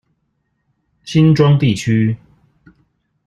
[1.03, 2.17] 新莊地區